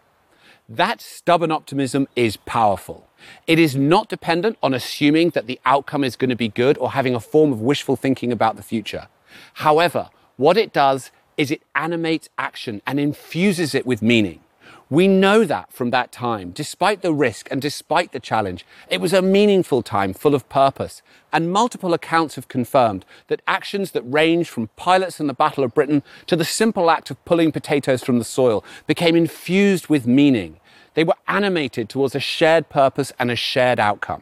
That 0.67 0.99
stubborn 0.99 1.51
optimism 1.51 2.07
is 2.15 2.37
powerful. 2.37 3.07
It 3.45 3.59
is 3.59 3.75
not 3.75 4.09
dependent 4.09 4.57
on 4.63 4.73
assuming 4.73 5.29
that 5.31 5.45
the 5.45 5.59
outcome 5.63 6.03
is 6.03 6.15
going 6.15 6.31
to 6.31 6.35
be 6.35 6.47
good 6.47 6.77
or 6.79 6.91
having 6.91 7.13
a 7.13 7.19
form 7.19 7.51
of 7.51 7.61
wishful 7.61 7.95
thinking 7.95 8.31
about 8.31 8.55
the 8.55 8.63
future. 8.63 9.07
However, 9.55 10.09
what 10.37 10.57
it 10.57 10.73
does 10.73 11.11
is 11.37 11.51
it 11.51 11.61
animates 11.75 12.29
action 12.39 12.81
and 12.87 12.99
infuses 12.99 13.75
it 13.75 13.85
with 13.85 14.01
meaning. 14.01 14.39
We 14.95 15.09
know 15.09 15.43
that 15.43 15.73
from 15.73 15.89
that 15.89 16.13
time, 16.13 16.51
despite 16.51 17.01
the 17.01 17.13
risk 17.13 17.49
and 17.51 17.61
despite 17.61 18.13
the 18.13 18.19
challenge, 18.21 18.65
it 18.87 19.01
was 19.01 19.11
a 19.11 19.21
meaningful 19.21 19.81
time 19.81 20.13
full 20.13 20.33
of 20.33 20.47
purpose. 20.47 21.01
And 21.33 21.51
multiple 21.51 21.93
accounts 21.93 22.35
have 22.35 22.47
confirmed 22.47 23.03
that 23.27 23.41
actions 23.45 23.91
that 23.91 24.03
range 24.03 24.49
from 24.49 24.69
pilots 24.77 25.19
in 25.19 25.27
the 25.27 25.33
Battle 25.33 25.65
of 25.65 25.73
Britain 25.73 26.01
to 26.27 26.37
the 26.37 26.45
simple 26.45 26.89
act 26.89 27.11
of 27.11 27.25
pulling 27.25 27.51
potatoes 27.51 28.05
from 28.05 28.19
the 28.19 28.23
soil 28.23 28.63
became 28.87 29.17
infused 29.17 29.89
with 29.89 30.07
meaning. 30.07 30.61
They 30.93 31.03
were 31.03 31.17
animated 31.27 31.89
towards 31.89 32.15
a 32.15 32.21
shared 32.21 32.69
purpose 32.69 33.11
and 33.19 33.29
a 33.29 33.35
shared 33.35 33.81
outcome. 33.81 34.21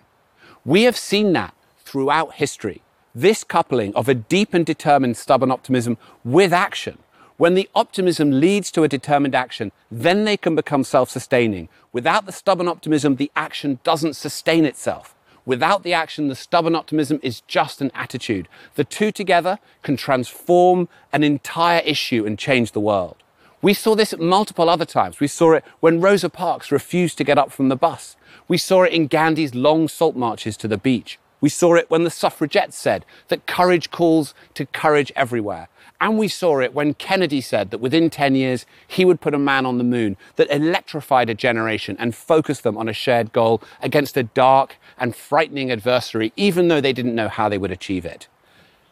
We 0.65 0.86
have 0.86 0.98
seen 0.98 1.34
that 1.34 1.53
throughout 1.86 2.34
history. 2.34 2.82
This 3.13 3.44
coupling 3.44 3.94
of 3.94 4.10
a 4.10 4.15
deep 4.15 4.56
and 4.56 4.65
determined 4.65 5.18
stubborn 5.18 5.51
optimism 5.51 6.00
with 6.24 6.51
action 6.51 6.98
when 7.38 7.56
the 7.56 7.70
optimism 7.74 8.40
leads 8.40 8.72
to 8.72 8.84
a 8.84 8.88
determined 8.88 9.36
action, 9.36 9.72
then 9.92 10.25
they 10.25 10.38
can 10.38 10.56
become 10.56 10.84
self 10.84 11.10
sustaining. 11.10 11.70
Without 11.92 12.25
the 12.25 12.32
stubborn 12.32 12.68
optimism, 12.68 13.16
the 13.16 13.32
action 13.36 13.80
doesn't 13.84 14.16
sustain 14.16 14.66
itself. 14.66 15.16
Without 15.46 15.84
the 15.84 15.94
action, 15.94 16.30
the 16.30 16.36
stubborn 16.36 16.75
optimism 16.75 17.20
is 17.22 17.42
just 17.42 17.82
an 17.82 17.92
attitude. 17.94 18.48
The 18.75 18.86
two 18.86 19.12
together 19.12 19.60
can 19.82 19.98
transform 19.98 20.88
an 21.12 21.24
entire 21.24 21.82
issue 21.82 22.25
and 22.25 22.40
change 22.40 22.72
the 22.72 22.80
world. 22.80 23.18
We 23.62 23.74
saw 23.74 23.96
this 23.96 24.13
at 24.13 24.20
multiple 24.20 24.70
other 24.70 24.86
times. 24.86 25.20
We 25.20 25.28
saw 25.28 25.54
it 25.54 25.66
when 25.80 26.02
Rosa 26.02 26.30
Parks 26.30 26.72
refused 26.72 27.18
to 27.18 27.24
get 27.24 27.38
up 27.38 27.52
from 27.52 27.70
the 27.70 27.75
bus. 27.75 28.16
We 28.48 28.58
saw 28.58 28.84
it 28.84 28.94
in 28.94 29.08
Gandhi's 29.08 29.56
long 29.56 29.88
salt 29.88 30.16
marches 30.16 30.58
to 30.58 30.68
the 30.68 30.78
beach. 30.78 31.20
We 31.42 31.50
saw 31.50 31.75
it 31.75 31.90
when 31.90 32.04
the 32.04 32.10
suffragettes 32.10 32.78
said 32.78 33.06
that 33.28 33.46
courage 33.46 33.92
calls 33.92 34.34
to 34.54 34.66
courage 34.66 35.12
everywhere. 35.16 35.68
And 36.02 36.18
we 36.18 36.28
saw 36.28 36.60
it 36.60 36.74
when 36.74 36.96
Kennedy 36.96 37.40
said 37.40 37.72
that 37.72 37.78
within 37.78 38.10
10 38.10 38.36
years 38.36 38.66
he 38.88 39.06
would 39.06 39.22
put 39.22 39.34
a 39.34 39.40
man 39.40 39.66
on 39.66 39.78
the 39.78 39.84
moon 39.84 40.18
that 40.36 40.52
electrified 40.52 41.30
a 41.30 41.34
generation 41.34 41.96
and 41.98 42.14
focused 42.14 42.64
them 42.64 42.78
on 42.78 42.90
a 42.90 42.94
shared 42.94 43.32
goal 43.32 43.62
against 43.82 44.18
a 44.18 44.24
dark 44.24 44.78
and 44.98 45.16
frightening 45.16 45.72
adversary, 45.72 46.34
even 46.36 46.68
though 46.68 46.82
they 46.82 46.94
didn't 46.94 47.16
know 47.16 47.30
how 47.30 47.48
they 47.48 47.58
would 47.58 47.72
achieve 47.72 48.06
it. 48.06 48.28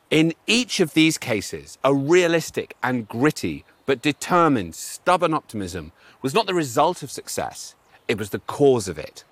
In 0.10 0.34
each 0.48 0.80
of 0.80 0.94
these 0.94 1.18
cases, 1.18 1.78
a 1.84 1.94
realistic 1.94 2.76
and 2.82 3.08
gritty 3.08 3.66
but 3.86 4.02
determined, 4.02 4.76
stubborn 4.76 5.34
optimism 5.34 5.92
was 6.22 6.34
not 6.34 6.48
the 6.48 6.54
result 6.54 7.04
of 7.04 7.12
success, 7.12 7.76
it 8.08 8.18
was 8.18 8.30
the 8.30 8.40
cause 8.40 8.88
of 8.88 8.98
it. 8.98 9.24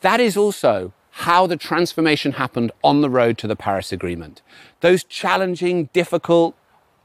That 0.00 0.20
is 0.20 0.36
also 0.36 0.92
how 1.10 1.46
the 1.46 1.56
transformation 1.56 2.32
happened 2.32 2.72
on 2.82 3.00
the 3.00 3.10
road 3.10 3.38
to 3.38 3.46
the 3.46 3.56
Paris 3.56 3.92
Agreement. 3.92 4.42
Those 4.80 5.04
challenging, 5.04 5.90
difficult, 5.92 6.54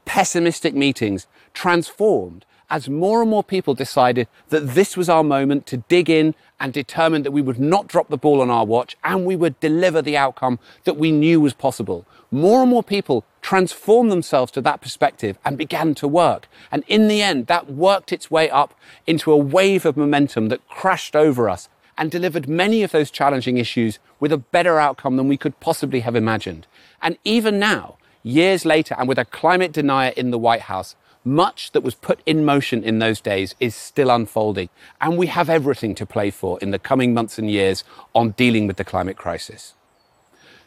pessimistic 0.06 0.74
meetings 0.74 1.26
transformed 1.52 2.46
as 2.70 2.88
more 2.88 3.20
and 3.20 3.30
more 3.30 3.44
people 3.44 3.74
decided 3.74 4.26
that 4.48 4.74
this 4.74 4.96
was 4.96 5.08
our 5.08 5.22
moment 5.22 5.66
to 5.66 5.76
dig 5.76 6.10
in 6.10 6.34
and 6.58 6.72
determine 6.72 7.22
that 7.22 7.30
we 7.30 7.42
would 7.42 7.60
not 7.60 7.86
drop 7.86 8.08
the 8.08 8.16
ball 8.16 8.40
on 8.40 8.50
our 8.50 8.64
watch 8.64 8.96
and 9.04 9.24
we 9.24 9.36
would 9.36 9.58
deliver 9.60 10.02
the 10.02 10.16
outcome 10.16 10.58
that 10.84 10.96
we 10.96 11.12
knew 11.12 11.40
was 11.40 11.54
possible. 11.54 12.04
More 12.30 12.62
and 12.62 12.70
more 12.70 12.82
people 12.82 13.24
transformed 13.40 14.10
themselves 14.10 14.50
to 14.52 14.60
that 14.62 14.80
perspective 14.80 15.38
and 15.44 15.56
began 15.56 15.94
to 15.96 16.08
work. 16.08 16.48
And 16.72 16.82
in 16.88 17.06
the 17.06 17.22
end, 17.22 17.46
that 17.46 17.70
worked 17.70 18.12
its 18.12 18.30
way 18.30 18.50
up 18.50 18.74
into 19.06 19.30
a 19.30 19.36
wave 19.36 19.86
of 19.86 19.96
momentum 19.96 20.48
that 20.48 20.66
crashed 20.68 21.14
over 21.14 21.48
us 21.48 21.68
and 21.96 22.10
delivered 22.10 22.48
many 22.48 22.82
of 22.82 22.90
those 22.90 23.10
challenging 23.10 23.58
issues 23.58 23.98
with 24.18 24.32
a 24.32 24.38
better 24.38 24.80
outcome 24.80 25.16
than 25.16 25.28
we 25.28 25.36
could 25.36 25.60
possibly 25.60 26.00
have 26.00 26.16
imagined. 26.16 26.66
And 27.00 27.16
even 27.24 27.58
now, 27.58 27.96
years 28.26 28.64
later, 28.64 28.96
and 28.98 29.08
with 29.08 29.18
a 29.18 29.24
climate 29.24 29.72
denier 29.72 30.12
in 30.16 30.30
the 30.30 30.38
White 30.38 30.62
House, 30.62 30.96
much 31.24 31.72
that 31.72 31.82
was 31.82 31.94
put 31.94 32.20
in 32.26 32.44
motion 32.44 32.82
in 32.82 32.98
those 32.98 33.20
days 33.20 33.54
is 33.60 33.74
still 33.74 34.10
unfolding. 34.10 34.68
And 35.00 35.16
we 35.16 35.28
have 35.28 35.48
everything 35.48 35.94
to 35.96 36.06
play 36.06 36.30
for 36.30 36.58
in 36.60 36.72
the 36.72 36.78
coming 36.78 37.14
months 37.14 37.38
and 37.38 37.50
years 37.50 37.84
on 38.14 38.30
dealing 38.30 38.66
with 38.66 38.76
the 38.76 38.84
climate 38.84 39.16
crisis. 39.16 39.74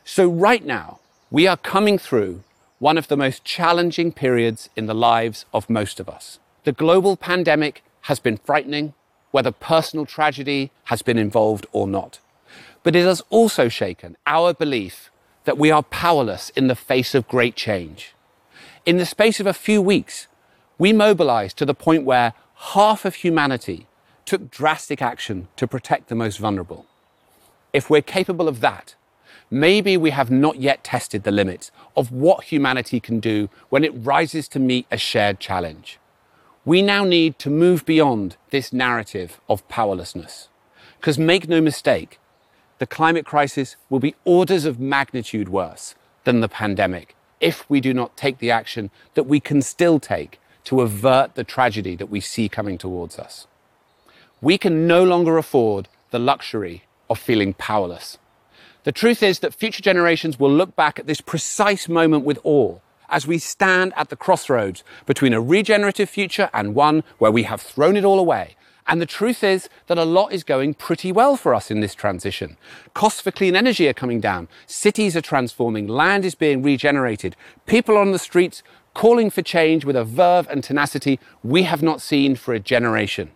So, 0.03 0.27
right 0.27 0.65
now, 0.65 0.99
we 1.29 1.47
are 1.47 1.57
coming 1.57 1.97
through 1.97 2.43
one 2.79 2.97
of 2.97 3.09
the 3.09 3.17
most 3.17 3.43
challenging 3.43 4.11
periods 4.11 4.69
in 4.75 4.85
the 4.85 4.95
lives 4.95 5.45
of 5.53 5.69
most 5.69 5.99
of 5.99 6.09
us. 6.09 6.39
The 6.63 6.71
global 6.71 7.17
pandemic 7.17 7.83
has 8.01 8.19
been 8.19 8.37
frightening, 8.37 8.93
whether 9.31 9.51
personal 9.51 10.05
tragedy 10.05 10.71
has 10.85 11.01
been 11.01 11.17
involved 11.17 11.67
or 11.71 11.87
not. 11.87 12.19
But 12.83 12.95
it 12.95 13.05
has 13.05 13.21
also 13.29 13.67
shaken 13.67 14.15
our 14.25 14.53
belief 14.53 15.11
that 15.49 15.57
we 15.57 15.71
are 15.71 15.81
powerless 15.81 16.51
in 16.51 16.67
the 16.67 16.75
face 16.75 17.15
of 17.15 17.27
great 17.27 17.55
change. 17.55 18.13
In 18.85 18.97
the 18.97 19.05
space 19.05 19.39
of 19.39 19.47
a 19.47 19.61
few 19.67 19.81
weeks, 19.81 20.27
we 20.77 20.93
mobilized 20.93 21.57
to 21.57 21.65
the 21.65 21.73
point 21.73 22.05
where 22.05 22.33
half 22.75 23.03
of 23.03 23.15
humanity 23.15 23.87
took 24.25 24.51
drastic 24.51 25.01
action 25.01 25.47
to 25.55 25.65
protect 25.65 26.07
the 26.07 26.13
most 26.13 26.37
vulnerable. 26.37 26.85
If 27.73 27.89
we're 27.89 28.03
capable 28.03 28.47
of 28.47 28.59
that, 28.59 28.93
maybe 29.49 29.97
we 29.97 30.11
have 30.11 30.29
not 30.29 30.57
yet 30.57 30.83
tested 30.83 31.23
the 31.23 31.31
limits 31.31 31.71
of 31.97 32.11
what 32.11 32.43
humanity 32.43 32.99
can 32.99 33.19
do 33.19 33.49
when 33.69 33.83
it 33.83 34.05
rises 34.05 34.47
to 34.49 34.59
meet 34.59 34.85
a 34.91 34.97
shared 34.99 35.39
challenge. 35.39 35.97
We 36.63 36.83
now 36.83 37.03
need 37.05 37.39
to 37.39 37.49
move 37.49 37.87
beyond 37.87 38.37
this 38.51 38.71
narrative 38.71 39.41
of 39.49 39.67
powerlessness. 39.67 40.47
Because 40.99 41.17
make 41.17 41.49
no 41.49 41.59
mistake, 41.59 42.18
the 42.79 42.87
climate 42.87 43.25
crisis 43.25 43.75
will 43.89 43.99
be 43.99 44.15
orders 44.25 44.65
of 44.65 44.79
magnitude 44.79 45.49
worse 45.49 45.95
than 46.23 46.39
the 46.39 46.49
pandemic 46.49 47.15
if 47.39 47.69
we 47.69 47.79
do 47.79 47.93
not 47.93 48.17
take 48.17 48.39
the 48.39 48.51
action 48.51 48.89
that 49.13 49.23
we 49.23 49.39
can 49.39 49.61
still 49.61 49.99
take 49.99 50.39
to 50.63 50.81
avert 50.81 51.35
the 51.35 51.43
tragedy 51.43 51.95
that 51.95 52.09
we 52.09 52.19
see 52.19 52.49
coming 52.49 52.77
towards 52.77 53.19
us. 53.19 53.47
We 54.41 54.57
can 54.57 54.87
no 54.87 55.03
longer 55.03 55.37
afford 55.37 55.87
the 56.11 56.19
luxury 56.19 56.83
of 57.09 57.19
feeling 57.19 57.53
powerless. 57.53 58.17
The 58.83 58.91
truth 58.91 59.21
is 59.23 59.39
that 59.39 59.53
future 59.53 59.81
generations 59.81 60.39
will 60.39 60.51
look 60.51 60.75
back 60.75 60.99
at 60.99 61.07
this 61.07 61.21
precise 61.21 61.89
moment 61.89 62.25
with 62.25 62.39
awe 62.43 62.79
as 63.09 63.27
we 63.27 63.39
stand 63.39 63.91
at 63.95 64.09
the 64.09 64.15
crossroads 64.15 64.83
between 65.05 65.33
a 65.33 65.41
regenerative 65.41 66.09
future 66.09 66.49
and 66.53 66.75
one 66.75 67.03
where 67.17 67.31
we 67.31 67.43
have 67.43 67.61
thrown 67.61 67.97
it 67.97 68.05
all 68.05 68.19
away 68.19 68.55
and 68.89 68.99
the 68.99 69.05
truth 69.05 69.43
is 69.43 69.69
that 69.85 69.99
a 69.99 70.03
lot 70.03 70.33
is 70.33 70.43
going 70.43 70.73
pretty 70.73 71.11
well 71.11 71.35
for 71.35 71.53
us 71.53 71.69
in 71.69 71.79
this 71.79 71.93
transition. 71.93 72.57
Costs 72.95 73.21
for 73.21 73.29
clean 73.29 73.55
energy 73.55 73.87
are 73.87 73.93
coming 73.93 74.19
down. 74.19 74.47
Cities 74.65 75.15
are 75.15 75.21
transforming. 75.21 75.87
Land 75.87 76.25
is 76.25 76.33
being 76.33 76.63
regenerated. 76.63 77.35
People 77.67 77.97
on 77.97 78.11
the 78.11 78.17
streets 78.17 78.63
calling 78.95 79.29
for 79.29 79.43
change 79.43 79.85
with 79.85 79.95
a 79.95 80.03
verve 80.03 80.47
and 80.49 80.63
tenacity 80.63 81.19
we 81.43 81.63
have 81.63 81.83
not 81.83 82.01
seen 82.01 82.35
for 82.35 82.55
a 82.55 82.59
generation. 82.59 83.29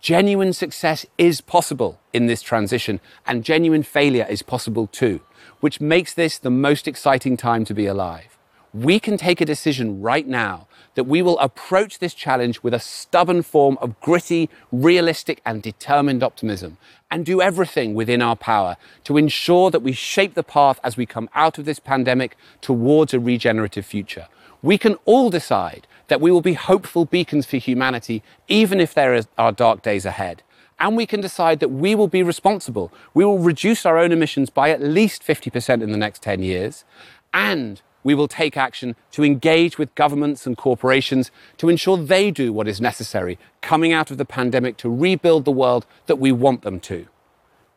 Genuine 0.00 0.54
success 0.54 1.04
is 1.18 1.42
possible 1.42 2.00
in 2.14 2.26
this 2.26 2.40
transition, 2.40 2.98
and 3.26 3.44
genuine 3.44 3.82
failure 3.82 4.26
is 4.30 4.40
possible 4.40 4.86
too, 4.86 5.20
which 5.60 5.80
makes 5.80 6.14
this 6.14 6.38
the 6.38 6.50
most 6.50 6.88
exciting 6.88 7.36
time 7.36 7.66
to 7.66 7.74
be 7.74 7.86
alive. 7.86 8.35
We 8.74 9.00
can 9.00 9.16
take 9.16 9.40
a 9.40 9.44
decision 9.44 10.00
right 10.00 10.26
now 10.26 10.66
that 10.96 11.04
we 11.04 11.22
will 11.22 11.38
approach 11.38 11.98
this 11.98 12.14
challenge 12.14 12.62
with 12.62 12.74
a 12.74 12.80
stubborn 12.80 13.42
form 13.42 13.78
of 13.80 14.00
gritty, 14.00 14.48
realistic, 14.72 15.40
and 15.44 15.62
determined 15.62 16.22
optimism, 16.22 16.78
and 17.10 17.24
do 17.24 17.40
everything 17.40 17.94
within 17.94 18.22
our 18.22 18.34
power 18.36 18.76
to 19.04 19.16
ensure 19.16 19.70
that 19.70 19.82
we 19.82 19.92
shape 19.92 20.34
the 20.34 20.42
path 20.42 20.80
as 20.82 20.96
we 20.96 21.06
come 21.06 21.28
out 21.34 21.58
of 21.58 21.64
this 21.64 21.78
pandemic 21.78 22.36
towards 22.60 23.12
a 23.14 23.20
regenerative 23.20 23.86
future. 23.86 24.26
We 24.62 24.78
can 24.78 24.94
all 25.04 25.30
decide 25.30 25.86
that 26.08 26.20
we 26.20 26.30
will 26.30 26.40
be 26.40 26.54
hopeful 26.54 27.04
beacons 27.04 27.46
for 27.46 27.58
humanity, 27.58 28.22
even 28.48 28.80
if 28.80 28.94
there 28.94 29.20
are 29.36 29.52
dark 29.52 29.82
days 29.82 30.06
ahead. 30.06 30.42
And 30.78 30.96
we 30.96 31.06
can 31.06 31.20
decide 31.20 31.60
that 31.60 31.70
we 31.70 31.94
will 31.94 32.08
be 32.08 32.22
responsible. 32.22 32.92
We 33.14 33.24
will 33.24 33.38
reduce 33.38 33.86
our 33.86 33.98
own 33.98 34.12
emissions 34.12 34.50
by 34.50 34.70
at 34.70 34.82
least 34.82 35.22
50% 35.22 35.82
in 35.82 35.90
the 35.90 35.96
next 35.96 36.22
10 36.22 36.42
years. 36.42 36.84
And 37.32 37.80
we 38.06 38.14
will 38.14 38.28
take 38.28 38.56
action 38.56 38.94
to 39.10 39.24
engage 39.24 39.78
with 39.78 39.92
governments 39.96 40.46
and 40.46 40.56
corporations 40.56 41.32
to 41.56 41.68
ensure 41.68 41.96
they 41.96 42.30
do 42.30 42.52
what 42.52 42.68
is 42.68 42.80
necessary 42.80 43.36
coming 43.62 43.92
out 43.92 44.12
of 44.12 44.16
the 44.16 44.24
pandemic 44.24 44.76
to 44.76 44.88
rebuild 44.88 45.44
the 45.44 45.50
world 45.50 45.84
that 46.06 46.20
we 46.20 46.30
want 46.30 46.62
them 46.62 46.78
to. 46.78 47.08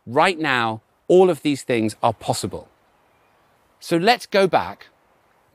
Right 0.06 0.38
now, 0.38 0.82
all 1.08 1.32
of 1.32 1.42
these 1.42 1.64
things 1.64 1.96
are 2.04 2.14
possible. 2.14 2.70
So 3.80 3.98
let's 3.98 4.28
go 4.28 4.46
back 4.46 4.90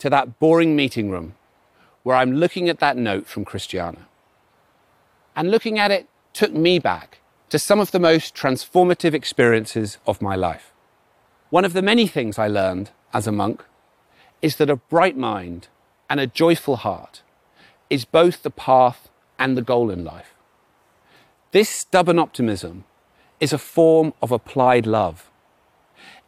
to 0.01 0.11
that 0.11 0.41
boring 0.41 0.75
meeting 0.75 1.09
room 1.09 1.37
where 2.03 2.17
I'm 2.17 2.33
looking 2.33 2.69
at 2.69 2.81
that 2.81 2.97
note 2.97 3.29
from 3.29 3.45
Christiana. 3.45 4.09
And 5.37 5.53
looking 5.53 5.79
at 5.79 5.93
it 5.93 6.09
took 6.33 6.53
me 6.53 6.81
back 6.81 7.21
to 7.51 7.61
some 7.61 7.79
of 7.79 7.93
the 7.93 8.01
most 8.01 8.35
transformative 8.35 9.15
experiences 9.15 9.99
of 10.05 10.21
my 10.21 10.35
life. 10.35 10.73
One 11.51 11.65
of 11.65 11.75
the 11.75 11.83
many 11.83 12.09
things 12.09 12.41
I 12.41 12.49
learned 12.49 12.91
as 13.13 13.29
a 13.29 13.33
monk 13.33 13.65
is 14.45 14.57
that 14.57 14.69
a 14.69 14.77
bright 14.77 15.17
mind 15.17 15.69
and 16.11 16.21
a 16.21 16.27
joyful 16.27 16.77
heart 16.77 17.23
is 17.89 18.05
both 18.05 18.43
the 18.43 18.51
path 18.51 19.09
and 19.39 19.57
the 19.57 19.63
goal 19.63 19.91
in 19.91 20.05
life. 20.05 20.35
This 21.53 21.71
stubborn 21.71 22.19
optimism 22.19 22.85
is 23.41 23.55
a 23.55 23.65
form 23.75 24.13
of 24.21 24.31
applied 24.31 24.87
love. 24.87 25.31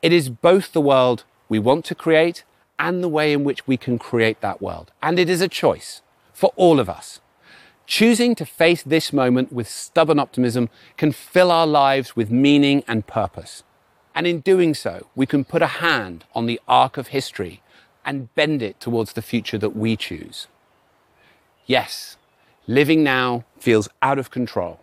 It 0.00 0.14
is 0.14 0.30
both 0.30 0.72
the 0.72 0.80
world 0.80 1.24
we 1.50 1.58
want 1.58 1.84
to 1.84 1.94
create 1.94 2.42
and 2.78 3.04
the 3.04 3.14
way 3.18 3.34
in 3.34 3.44
which 3.44 3.66
we 3.66 3.76
can 3.76 3.98
create 3.98 4.40
that 4.40 4.62
world. 4.62 4.92
And 5.02 5.18
it 5.18 5.28
is 5.28 5.42
a 5.42 5.56
choice 5.62 6.00
for 6.32 6.50
all 6.56 6.80
of 6.80 6.88
us. 6.88 7.20
Choosing 7.86 8.34
to 8.36 8.46
face 8.46 8.82
this 8.82 9.12
moment 9.12 9.52
with 9.52 9.68
stubborn 9.68 10.18
optimism 10.18 10.70
can 10.96 11.12
fill 11.12 11.52
our 11.52 11.66
lives 11.66 12.16
with 12.16 12.30
meaning 12.30 12.82
and 12.88 13.06
purpose. 13.06 13.62
And 14.14 14.26
in 14.26 14.40
doing 14.40 14.72
so, 14.72 15.06
we 15.14 15.26
can 15.26 15.44
put 15.44 15.60
a 15.60 15.80
hand 15.84 16.24
on 16.34 16.46
the 16.46 16.58
arc 16.66 16.96
of 16.96 17.08
history 17.08 17.60
and 18.06 18.34
bend 18.34 18.62
it 18.62 18.80
towards 18.80 19.12
the 19.12 19.22
future 19.22 19.58
that 19.58 19.76
we 19.76 19.96
choose. 19.96 20.46
Yes, 21.66 22.16
living 22.66 23.02
now 23.02 23.44
feels 23.58 23.88
out 24.00 24.18
of 24.18 24.30
control. 24.30 24.80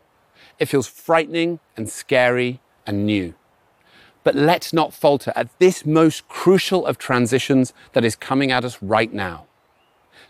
It 0.60 0.68
feels 0.68 0.88
frightening 0.88 1.60
and 1.78 1.90
scary 1.90 2.60
and 2.86 3.06
new. 3.06 3.34
But 4.24 4.36
let's 4.36 4.72
not 4.72 4.94
falter 4.94 5.34
at 5.36 5.58
this 5.60 5.86
most 5.86 6.28
crucial 6.28 6.86
of 6.86 6.98
transitions 6.98 7.74
that 7.94 8.06
is 8.06 8.16
coming 8.16 8.52
at 8.52 8.64
us 8.64 8.82
right 8.82 9.12
now. 9.12 9.46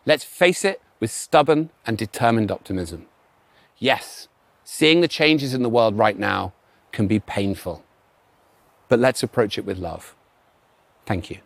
Let's 0.06 0.24
face 0.24 0.64
it 0.64 0.82
with 1.00 1.12
stubborn 1.12 1.70
and 1.86 1.98
determined 1.98 2.52
optimism. 2.52 3.08
Yes, 3.78 4.28
seeing 4.64 5.02
the 5.02 5.08
changes 5.08 5.54
in 5.54 5.64
the 5.64 5.70
world 5.70 5.98
right 5.98 6.18
now 6.18 6.54
can 6.92 7.08
be 7.08 7.20
painful, 7.20 7.84
but 8.88 9.00
let's 9.00 9.24
approach 9.24 9.58
it 9.58 9.66
with 9.66 9.78
love. 9.78 10.16
Thank 11.06 11.30
you. 11.30 11.40